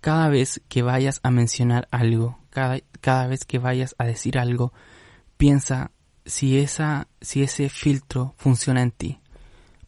Cada 0.00 0.28
vez 0.28 0.60
que 0.68 0.82
vayas 0.82 1.20
a 1.22 1.30
mencionar 1.30 1.88
algo, 1.90 2.38
cada, 2.50 2.78
cada 3.00 3.26
vez 3.26 3.44
que 3.44 3.58
vayas 3.58 3.94
a 3.98 4.04
decir 4.04 4.38
algo, 4.38 4.72
piensa 5.36 5.90
si, 6.24 6.58
esa, 6.58 7.08
si 7.20 7.42
ese 7.42 7.68
filtro 7.68 8.34
funciona 8.36 8.82
en 8.82 8.92
ti. 8.92 9.20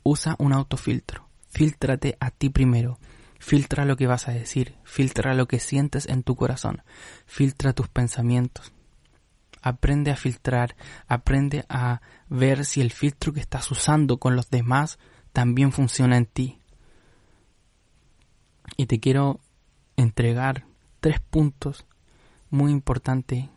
Usa 0.02 0.34
un 0.38 0.52
autofiltro. 0.52 1.28
Filtrate 1.48 2.16
a 2.20 2.30
ti 2.30 2.50
primero. 2.50 2.98
Filtra 3.38 3.84
lo 3.84 3.96
que 3.96 4.06
vas 4.06 4.28
a 4.28 4.32
decir. 4.32 4.76
Filtra 4.84 5.34
lo 5.34 5.46
que 5.46 5.60
sientes 5.60 6.06
en 6.08 6.22
tu 6.22 6.36
corazón. 6.36 6.82
Filtra 7.26 7.72
tus 7.72 7.88
pensamientos. 7.88 8.72
Aprende 9.62 10.10
a 10.10 10.16
filtrar. 10.16 10.76
Aprende 11.06 11.64
a 11.68 12.00
ver 12.28 12.64
si 12.64 12.80
el 12.80 12.90
filtro 12.90 13.32
que 13.32 13.40
estás 13.40 13.70
usando 13.70 14.18
con 14.18 14.36
los 14.36 14.50
demás 14.50 14.98
también 15.32 15.72
funciona 15.72 16.16
en 16.16 16.26
ti. 16.26 16.58
Y 18.76 18.86
te 18.86 19.00
quiero 19.00 19.40
entregar 20.00 20.64
tres 21.00 21.20
puntos 21.20 21.86
muy 22.48 22.72
importantes 22.72 23.48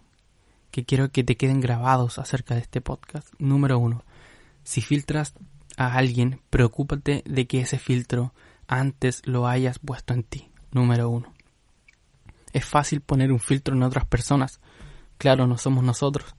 que 0.71 0.85
quiero 0.85 1.11
que 1.11 1.23
te 1.23 1.37
queden 1.37 1.61
grabados 1.61 2.19
acerca 2.19 2.55
de 2.55 2.61
este 2.61 2.81
podcast. 2.81 3.29
Número 3.39 3.79
uno, 3.79 4.03
si 4.63 4.81
filtras 4.81 5.33
a 5.77 5.95
alguien, 5.95 6.41
preocúpate 6.49 7.23
de 7.25 7.47
que 7.47 7.61
ese 7.61 7.79
filtro 7.79 8.33
antes 8.67 9.21
lo 9.25 9.47
hayas 9.47 9.79
puesto 9.79 10.13
en 10.13 10.23
ti. 10.23 10.51
Número 10.71 11.09
uno. 11.09 11.33
Es 12.51 12.65
fácil 12.65 13.01
poner 13.01 13.31
un 13.31 13.39
filtro 13.39 13.75
en 13.75 13.83
otras 13.83 14.05
personas. 14.05 14.59
Claro, 15.17 15.47
no 15.47 15.57
somos 15.57 15.83
nosotros. 15.83 16.35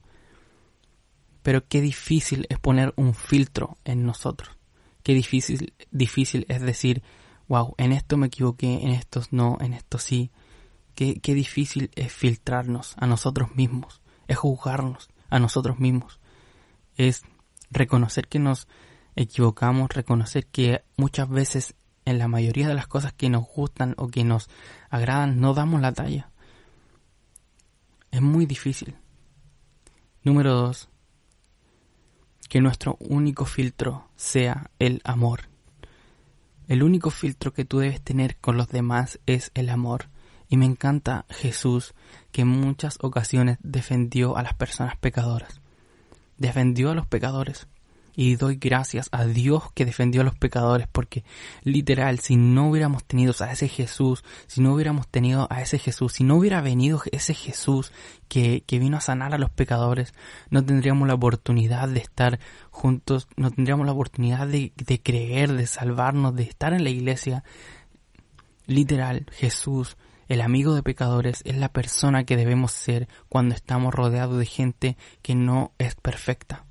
Pero 1.43 1.67
qué 1.67 1.81
difícil 1.81 2.47
es 2.49 2.59
poner 2.59 2.93
un 2.97 3.15
filtro 3.15 3.77
en 3.85 4.05
nosotros. 4.05 4.57
Qué 5.03 5.15
difícil, 5.15 5.75
difícil 5.91 6.47
es 6.49 6.63
decir, 6.63 7.03
wow, 7.49 7.75
en 7.79 7.93
esto 7.93 8.17
me 8.17 8.27
equivoqué, 8.27 8.83
en 8.83 8.91
estos 8.91 9.33
no, 9.33 9.59
en 9.61 9.75
esto 9.75 9.99
sí. 9.99 10.31
Qué, 10.95 11.21
qué 11.21 11.35
difícil 11.35 11.91
es 11.95 12.13
filtrarnos 12.13 12.95
a 12.99 13.07
nosotros 13.07 13.55
mismos, 13.57 14.01
es 14.29 14.37
juzgarnos 14.37 15.09
a 15.29 15.39
nosotros 15.39 15.81
mismos, 15.81 16.21
es 16.97 17.23
reconocer 17.71 18.29
que 18.29 18.39
nos 18.39 18.69
equivocamos, 19.17 19.91
reconocer 19.91 20.47
que 20.47 20.85
muchas 20.97 21.29
veces 21.29 21.75
en 22.05 22.19
la 22.19 22.29
mayoría 22.29 22.69
de 22.69 22.75
las 22.75 22.87
cosas 22.87 23.13
que 23.13 23.29
nos 23.29 23.47
gustan 23.47 23.95
o 23.97 24.09
que 24.09 24.25
nos 24.25 24.49
agradan 24.91 25.41
no 25.41 25.55
damos 25.55 25.81
la 25.81 25.93
talla. 25.93 26.31
Es 28.11 28.23
muy 28.23 28.47
difícil. 28.47 28.97
Número 30.23 30.55
dos, 30.55 30.89
que 32.49 32.61
nuestro 32.61 32.97
único 33.01 33.45
filtro 33.45 34.09
sea 34.17 34.71
el 34.79 35.01
amor. 35.05 35.54
El 36.67 36.83
único 36.83 37.11
filtro 37.11 37.53
que 37.53 37.65
tú 37.65 37.79
debes 37.79 38.01
tener 38.01 38.37
con 38.37 38.57
los 38.57 38.69
demás 38.69 39.21
es 39.27 39.51
el 39.55 39.69
amor. 39.69 40.09
Y 40.49 40.57
me 40.57 40.67
encanta 40.67 41.27
Jesús 41.29 41.95
que 42.33 42.43
en 42.43 42.49
muchas 42.49 42.99
ocasiones 43.01 43.59
defendió 43.63 44.37
a 44.37 44.43
las 44.43 44.55
personas 44.55 44.97
pecadoras. 44.97 45.61
Defendió 46.39 46.91
a 46.91 46.95
los 46.95 47.07
pecadores 47.07 47.67
y 48.15 48.37
doy 48.37 48.57
gracias 48.57 49.09
a 49.13 49.25
Dios 49.25 49.65
que 49.75 49.85
defendió 49.85 50.21
a 50.21 50.25
los 50.25 50.37
pecadores 50.37 50.87
porque 50.91 51.25
literal 51.63 52.21
si 52.21 52.37
no 52.37 52.69
hubiéramos 52.69 53.05
tenido 53.05 53.35
a 53.41 53.53
ese 53.53 53.69
Jesús, 53.69 54.25
si 54.47 54.61
no 54.61 54.75
hubiéramos 54.75 55.09
tenido 55.09 55.47
a 55.51 55.63
ese 55.63 55.79
Jesús, 55.79 56.13
si 56.13 56.25
no 56.25 56.37
hubiera 56.37 56.61
venido 56.61 57.03
ese 57.13 57.35
Jesús 57.35 57.93
que, 58.29 58.63
que 58.67 58.79
vino 58.79 58.97
a 58.97 59.01
sanar 59.01 59.35
a 59.35 59.39
los 59.39 59.51
pecadores, 59.51 60.15
no 60.51 60.65
tendríamos 60.65 61.09
la 61.09 61.15
oportunidad 61.15 61.89
de 61.89 62.01
estar 62.01 62.39
juntos, 62.71 63.29
no 63.37 63.51
tendríamos 63.51 63.87
la 63.87 63.93
oportunidad 63.93 64.47
de, 64.47 64.73
de 64.77 65.03
creer, 65.03 65.53
de 65.53 65.67
salvarnos, 65.67 66.35
de 66.35 66.45
estar 66.45 66.73
en 66.73 66.85
la 66.85 66.91
iglesia. 66.91 67.45
Literal, 68.67 69.27
Jesús 69.33 69.97
el 70.27 70.41
amigo 70.41 70.75
de 70.75 70.83
pecadores 70.83 71.43
es 71.45 71.57
la 71.57 71.69
persona 71.69 72.25
que 72.25 72.37
debemos 72.37 72.73
ser 72.73 73.09
cuando 73.29 73.55
estamos 73.55 73.93
rodeados 73.93 74.39
de 74.39 74.47
gente 74.47 74.97
que 75.21 75.35
no 75.35 75.73
es 75.79 75.95
perfecta. 75.97 76.65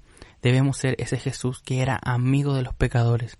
Debemos 0.43 0.75
ser 0.77 0.95
ese 0.99 1.17
Jesús 1.17 1.61
que 1.61 1.81
era 1.81 1.97
amigo 2.03 2.53
de 2.53 2.63
los 2.63 2.75
pecadores. 2.75 3.39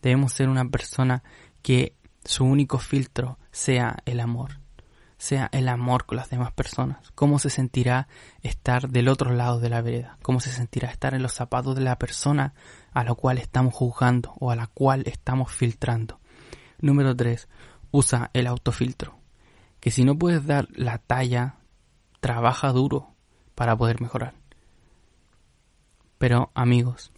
Debemos 0.00 0.32
ser 0.32 0.48
una 0.48 0.64
persona 0.68 1.24
que 1.60 1.96
su 2.24 2.44
único 2.44 2.78
filtro 2.78 3.36
sea 3.50 3.96
el 4.04 4.20
amor, 4.20 4.60
sea 5.18 5.48
el 5.50 5.68
amor 5.68 6.06
con 6.06 6.16
las 6.16 6.30
demás 6.30 6.52
personas. 6.52 7.10
¿Cómo 7.16 7.40
se 7.40 7.50
sentirá 7.50 8.06
estar 8.42 8.88
del 8.88 9.08
otro 9.08 9.32
lado 9.32 9.58
de 9.58 9.70
la 9.70 9.82
vereda? 9.82 10.18
¿Cómo 10.22 10.38
se 10.38 10.50
sentirá 10.50 10.88
estar 10.88 11.14
en 11.14 11.22
los 11.22 11.34
zapatos 11.34 11.74
de 11.74 11.82
la 11.82 11.98
persona 11.98 12.54
a 12.92 13.02
la 13.02 13.14
cual 13.14 13.38
estamos 13.38 13.74
juzgando 13.74 14.32
o 14.38 14.52
a 14.52 14.56
la 14.56 14.68
cual 14.68 15.02
estamos 15.06 15.52
filtrando? 15.52 16.20
Número 16.78 17.16
3. 17.16 17.48
Usa 17.90 18.30
el 18.34 18.46
autofiltro. 18.46 19.18
Que 19.80 19.90
si 19.90 20.04
no 20.04 20.16
puedes 20.16 20.46
dar 20.46 20.68
la 20.70 20.98
talla, 20.98 21.56
trabaja 22.20 22.70
duro 22.70 23.16
para 23.56 23.76
poder 23.76 24.00
mejorar. 24.00 24.39
Pero 26.20 26.50
amigos, 26.54 27.12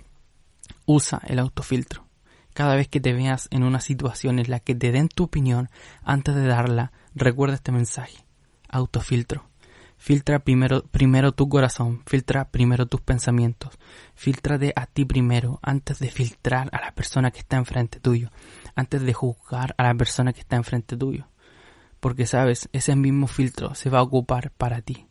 usa 0.87 1.21
el 1.26 1.40
autofiltro. 1.40 2.06
Cada 2.54 2.76
vez 2.76 2.87
que 2.87 3.00
te 3.00 3.12
veas 3.12 3.49
en 3.50 3.64
una 3.64 3.80
situación 3.80 4.38
en 4.38 4.49
la 4.49 4.61
que 4.61 4.76
te 4.76 4.92
den 4.92 5.09
tu 5.09 5.25
opinión, 5.25 5.71
antes 6.04 6.37
de 6.37 6.47
darla, 6.47 6.92
recuerda 7.12 7.56
este 7.56 7.73
mensaje. 7.73 8.25
Autofiltro. 8.68 9.49
Filtra 9.97 10.38
primero, 10.38 10.85
primero 10.85 11.32
tu 11.32 11.49
corazón, 11.49 12.04
filtra 12.06 12.49
primero 12.50 12.87
tus 12.87 13.00
pensamientos, 13.00 13.76
filtrate 14.14 14.73
a 14.76 14.87
ti 14.87 15.04
primero 15.04 15.59
antes 15.62 15.99
de 15.99 16.09
filtrar 16.09 16.68
a 16.71 16.80
la 16.80 16.94
persona 16.94 17.32
que 17.32 17.40
está 17.40 17.56
enfrente 17.56 17.99
tuyo, 17.99 18.30
antes 18.76 19.02
de 19.02 19.14
juzgar 19.14 19.75
a 19.78 19.82
la 19.82 19.94
persona 19.94 20.32
que 20.32 20.40
está 20.40 20.54
enfrente 20.54 20.97
tuyo. 20.97 21.26
Porque 21.99 22.26
sabes, 22.26 22.68
ese 22.73 22.94
mismo 22.94 23.26
filtro 23.26 23.75
se 23.75 23.90
va 23.90 23.99
a 23.99 24.02
ocupar 24.02 24.52
para 24.52 24.80
ti. 24.80 25.09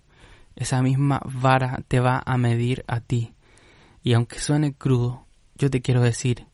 Esa 0.56 0.82
misma 0.82 1.20
vara 1.26 1.84
te 1.90 2.00
va 2.00 2.24
a 2.26 2.38
medir 2.38 2.86
a 2.88 3.02
ti. 3.02 3.34
Y 4.04 4.14
aunque 4.14 4.40
suene 4.40 4.74
crudo, 4.74 5.28
yo 5.56 5.70
te 5.70 5.82
quiero 5.82 6.02
decir, 6.02 6.48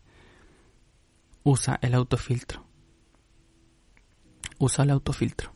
usa 1.44 1.80
el 1.82 1.94
autofiltro. 1.94 2.66
Usa 4.60 4.84
el 4.84 4.90
autofiltro. 4.92 5.54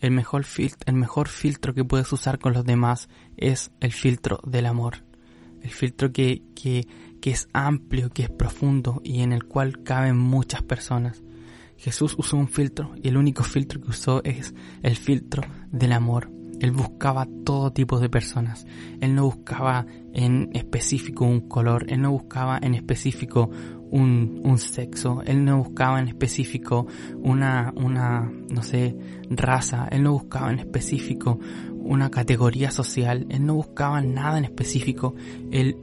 El 0.00 0.12
mejor, 0.12 0.46
el 0.86 0.94
mejor 0.94 1.28
filtro 1.28 1.74
que 1.74 1.84
puedes 1.84 2.12
usar 2.12 2.38
con 2.38 2.52
los 2.52 2.64
demás 2.64 3.08
es 3.36 3.72
el 3.80 3.92
filtro 3.92 4.40
del 4.44 4.66
amor. 4.66 5.04
El 5.60 5.70
filtro 5.70 6.12
que, 6.12 6.42
que, 6.54 6.86
que 7.20 7.30
es 7.30 7.48
amplio, 7.52 8.10
que 8.10 8.22
es 8.22 8.30
profundo 8.30 9.00
y 9.02 9.22
en 9.22 9.32
el 9.32 9.44
cual 9.44 9.82
caben 9.82 10.16
muchas 10.16 10.62
personas. 10.62 11.22
Jesús 11.76 12.14
usó 12.16 12.36
un 12.36 12.48
filtro 12.48 12.94
y 13.02 13.08
el 13.08 13.16
único 13.16 13.42
filtro 13.42 13.80
que 13.80 13.90
usó 13.90 14.22
es 14.22 14.54
el 14.82 14.96
filtro 14.96 15.42
del 15.70 15.92
amor. 15.92 16.37
Él 16.60 16.72
buscaba 16.72 17.26
todo 17.44 17.72
tipo 17.72 17.98
de 18.00 18.08
personas. 18.08 18.66
Él 19.00 19.14
no 19.14 19.24
buscaba 19.24 19.86
en 20.12 20.50
específico 20.54 21.24
un 21.24 21.40
color, 21.40 21.86
él 21.88 22.02
no 22.02 22.10
buscaba 22.10 22.58
en 22.60 22.74
específico 22.74 23.50
un, 23.90 24.58
sexo, 24.58 25.22
él 25.24 25.44
no 25.44 25.58
buscaba 25.58 26.00
en 26.00 26.08
específico 26.08 26.86
una, 27.22 27.72
una, 27.76 28.30
no 28.50 28.62
sé, 28.62 28.96
raza, 29.30 29.88
él 29.90 30.02
no 30.02 30.12
buscaba 30.12 30.52
en 30.52 30.58
específico 30.58 31.38
una 31.88 32.10
categoría 32.10 32.70
social, 32.70 33.26
él 33.30 33.46
no 33.46 33.54
buscaba 33.54 34.02
nada 34.02 34.38
en 34.38 34.44
específico. 34.44 35.14
El, 35.50 35.76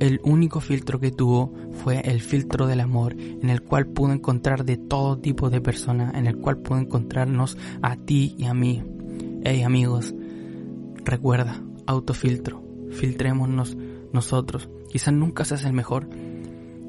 el 0.00 0.20
único 0.24 0.60
filtro 0.60 0.98
que 0.98 1.10
tuvo 1.10 1.52
fue 1.72 2.00
el 2.00 2.20
filtro 2.20 2.66
del 2.66 2.80
amor, 2.80 3.14
en 3.18 3.50
el 3.50 3.62
cual 3.62 3.86
pudo 3.86 4.12
encontrar 4.12 4.64
de 4.64 4.78
todo 4.78 5.18
tipo 5.18 5.50
de 5.50 5.60
personas, 5.60 6.14
en 6.14 6.26
el 6.26 6.38
cual 6.38 6.58
pudo 6.58 6.78
encontrarnos 6.78 7.58
a 7.82 7.96
ti 7.96 8.34
y 8.38 8.46
a 8.46 8.54
mí. 8.54 8.82
Hey 9.44 9.64
amigos, 9.64 10.14
recuerda, 11.04 11.60
autofiltro, 11.88 12.62
filtrémonos 12.92 13.76
nosotros. 14.12 14.70
Quizás 14.88 15.12
nunca 15.12 15.44
seas 15.44 15.64
el 15.64 15.72
mejor, 15.72 16.08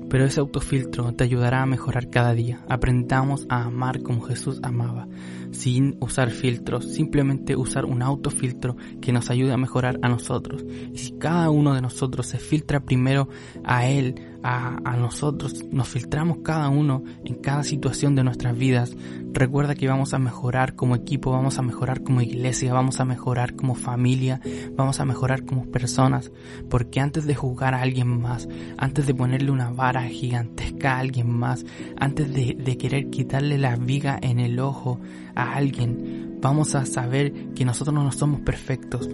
pero 0.08 0.26
ese 0.26 0.40
autofiltro 0.40 1.14
te 1.14 1.24
ayudará 1.24 1.64
a 1.64 1.66
mejorar 1.66 2.12
cada 2.12 2.36
día. 2.36 2.64
Aprendamos 2.70 3.48
a 3.50 3.64
amar 3.64 4.04
como 4.04 4.22
Jesús 4.22 4.60
amaba. 4.62 5.08
sin 5.50 5.98
usar 6.00 6.30
filtros, 6.30 6.94
simplemente 6.94 7.56
usar 7.56 7.86
un 7.86 8.04
autofiltro 8.04 8.78
que 9.02 9.12
nos 9.12 9.32
ayude 9.32 9.52
a 9.54 9.58
mejorar 9.58 9.98
a 10.04 10.10
nosotros. 10.10 10.64
Y 10.94 11.00
si 11.00 11.14
cada 11.14 11.50
uno 11.50 11.74
de 11.74 11.82
nosotros 11.82 12.28
se 12.28 12.38
filtra 12.38 12.82
primero 12.82 13.30
a 13.64 13.88
él, 13.88 14.33
a, 14.44 14.98
nosotros, 14.98 15.64
nos 15.72 15.88
filtramos 15.88 16.40
cada 16.44 16.68
uno 16.70 17.04
en 17.24 17.36
cada 17.36 17.64
situación 17.64 18.14
de 18.16 18.24
nuestras 18.26 18.58
vidas, 18.58 18.96
recuerda 19.32 19.74
que 19.74 19.88
vamos 19.88 20.14
a 20.14 20.20
mejorar 20.20 20.76
como 20.76 20.96
equipo, 20.96 21.32
vamos 21.32 21.58
a 21.58 21.62
mejorar 21.62 22.04
como 22.04 22.22
iglesia, 22.22 22.74
vamos 22.74 23.00
a 23.00 23.06
mejorar 23.06 23.56
como 23.56 23.74
familia, 23.74 24.42
vamos 24.76 25.00
a 25.00 25.06
mejorar 25.06 25.46
como 25.46 25.72
personas, 25.72 26.32
porque 26.70 27.00
antes 27.00 27.26
de 27.26 27.36
juzgar 27.36 27.74
a 27.74 27.82
alguien 27.82 28.22
más, 28.22 28.50
antes 28.78 29.08
de 29.08 29.16
ponerle 29.16 29.50
una 29.50 29.72
vara 29.72 30.04
gigantesca 30.04 30.96
a 30.96 31.00
alguien 31.00 31.32
más, 31.32 31.66
antes 31.98 32.34
de, 32.34 32.58
de 32.60 32.78
querer 32.78 33.10
quitarle 33.10 33.58
la 33.58 33.78
viga 33.78 34.20
en 34.22 34.40
el 34.40 34.60
ojo 34.60 35.00
a 35.36 35.54
alguien, 35.54 36.38
vamos 36.42 36.76
a 36.76 36.86
saber 36.86 37.54
que 37.54 37.64
nosotros 37.64 37.96
no 37.96 38.12
somos 38.12 38.42
perfectos, 38.42 39.10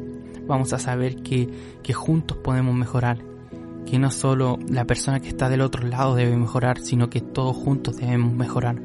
vamos 0.48 0.74
a 0.74 0.80
saber 0.80 1.22
que, 1.22 1.48
que 1.84 1.94
juntos 1.94 2.38
podemos 2.38 2.74
mejorar 2.74 3.30
que 3.86 4.00
no 4.00 4.12
solo 4.12 4.60
la 4.70 4.86
persona 4.86 5.20
que 5.20 5.30
está 5.30 5.50
del 5.50 5.62
otro 5.62 5.88
lado 5.88 6.16
debe 6.16 6.36
mejorar, 6.38 6.80
sino 6.80 7.10
que 7.10 7.22
todos 7.22 7.56
juntos 7.56 7.98
debemos 7.98 8.34
mejorar. 8.34 8.82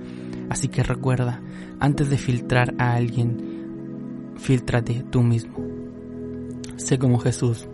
Así 0.50 0.68
que 0.68 0.82
recuerda, 0.82 1.40
antes 1.80 2.10
de 2.10 2.18
filtrar 2.18 2.74
a 2.78 2.94
alguien, 2.94 4.34
filtrate 4.36 5.04
tú 5.10 5.22
mismo. 5.22 5.56
Sé 6.76 6.98
como 6.98 7.18
Jesús. 7.18 7.68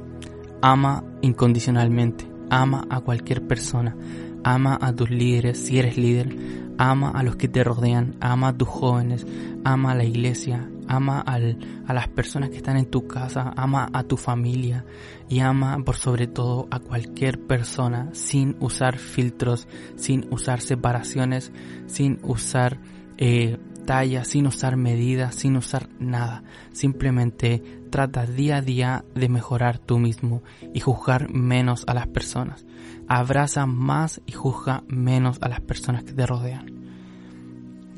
Ama 0.63 1.05
incondicionalmente. 1.23 2.27
Ama 2.51 2.87
a 2.91 3.01
cualquier 3.01 3.47
persona. 3.47 3.97
Ama 4.45 4.79
a 4.81 4.93
tus 4.93 5.11
líderes 5.11 5.59
si 5.59 5.79
eres 5.79 5.97
líder. 5.97 6.37
Ama 6.79 7.11
a 7.11 7.23
los 7.23 7.37
que 7.37 7.49
te 7.49 7.65
rodean. 7.65 8.17
Ama 8.21 8.49
a 8.49 8.57
tus 8.57 8.69
jóvenes. 8.69 9.27
Ama 9.65 9.93
a 9.93 9.95
la 9.95 10.05
iglesia 10.05 10.69
ama 10.91 11.21
a 11.21 11.93
las 11.95 12.09
personas 12.09 12.51
que 12.51 12.57
están 12.57 12.77
en 12.77 12.87
tu 12.87 13.07
casa, 13.07 13.53
ama 13.57 13.89
a 13.93 14.03
tu 14.03 14.17
familia 14.17 14.85
y 15.29 15.39
ama 15.39 15.79
por 15.85 15.97
sobre 15.97 16.27
todo 16.27 16.67
a 16.73 16.81
cualquier 16.81 17.39
persona 17.47 18.09
sin 18.13 18.57
usar 18.59 18.99
filtros, 18.99 19.69
sin 19.95 20.27
usar 20.33 20.61
separaciones, 20.61 21.53
sin 21.87 22.19
usar 22.25 22.79
eh, 23.19 23.57
tallas, 23.87 24.27
sin 24.27 24.49
usar 24.49 24.77
medidas, 24.77 25.37
sin 25.37 25.57
usar 25.57 25.89
nada. 26.01 26.43
Simplemente 26.73 27.63
trata 27.91 28.27
día 28.27 28.57
a 28.57 28.63
día 28.63 29.05
de 29.15 29.29
mejorar 29.29 29.79
tú 29.79 30.01
mismo 30.01 30.43
y 30.75 30.81
juzgar 30.81 31.31
menos 31.31 31.85
a 31.87 31.95
las 31.95 32.09
personas. 32.09 32.67
Abraza 33.07 33.65
más 33.65 34.21
y 34.27 34.33
juzga 34.33 34.83
menos 34.89 35.39
a 35.41 35.49
las 35.49 35.61
personas 35.61 36.03
que 36.03 36.15
te 36.15 36.27
rodean 36.27 36.80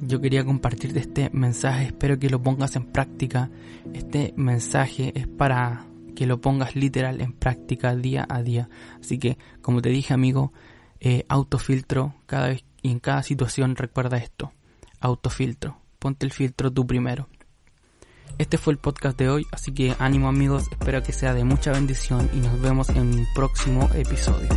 yo 0.02 0.21
quería 0.21 0.44
compartirte 0.44 0.99
este 0.99 1.30
mensaje, 1.32 1.87
espero 1.87 2.18
que 2.18 2.28
lo 2.28 2.42
pongas 2.42 2.75
en 2.75 2.87
práctica. 2.87 3.50
Este 3.94 4.35
mensaje 4.37 5.12
es 5.14 5.28
para 5.28 5.87
que 6.16 6.26
lo 6.26 6.40
pongas 6.40 6.75
literal 6.75 7.21
en 7.21 7.32
práctica 7.32 7.94
día 7.94 8.26
a 8.28 8.42
día. 8.42 8.68
Así 9.00 9.18
que, 9.18 9.38
como 9.62 9.80
te 9.80 9.90
dije 9.90 10.12
amigo, 10.12 10.52
eh, 11.00 11.25
autofiltro 11.28 12.16
cada 12.26 12.49
vez 12.49 12.64
y 12.82 12.90
en 12.90 12.99
cada 12.99 13.23
situación 13.23 13.76
recuerda 13.76 14.18
esto. 14.18 14.52
Autofiltro. 15.00 15.78
Ponte 16.00 16.26
el 16.26 16.32
filtro 16.32 16.73
tú 16.73 16.85
primero. 16.85 17.28
Este 18.38 18.59
fue 18.59 18.73
el 18.73 18.78
podcast 18.78 19.16
de 19.18 19.28
hoy, 19.28 19.47
así 19.52 19.73
que 19.73 19.94
ánimo 20.00 20.28
amigos, 20.28 20.64
espero 20.73 21.02
que 21.02 21.12
sea 21.12 21.32
de 21.32 21.44
mucha 21.44 21.70
bendición 21.70 22.29
y 22.35 22.38
nos 22.38 22.61
vemos 22.61 22.88
en 22.88 23.03
un 23.03 23.26
próximo 23.35 23.88
episodio. 23.94 24.48